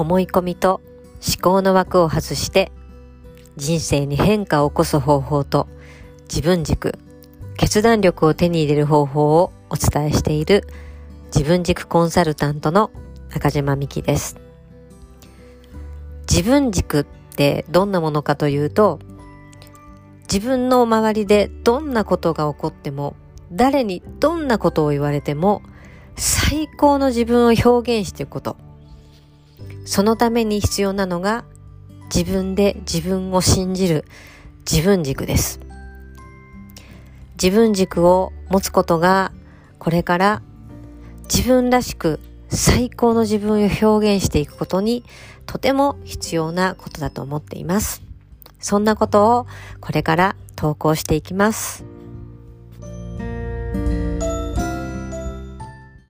[0.00, 0.80] 思い込みと
[1.26, 2.72] 思考の枠を外して
[3.56, 5.68] 人生に変化を起こす方法と
[6.22, 6.98] 自分軸、
[7.56, 10.66] 決断力を手に入れる方法をお伝えしている
[11.26, 12.90] 自分軸コンサルタントの
[13.30, 14.36] 中島美希です。
[16.30, 19.00] 自分軸ってどんなものかというと
[20.32, 23.16] 自分の周りでどんなことが起こっても
[23.50, 25.62] 誰にどんなことを言われても
[26.16, 28.69] 最高の自分を表現していくこと。
[29.84, 31.44] そのために必要なのが
[32.14, 34.04] 自分で自分を信じる
[34.70, 35.60] 自分軸です。
[37.42, 39.32] 自分軸を持つことが
[39.78, 40.42] これから
[41.24, 45.04] 自分らしく最高の自分を表現していくことに
[45.46, 48.02] とても必要なことだと思っています。
[48.58, 49.46] そんなことを
[49.80, 51.89] これから投稿していきます。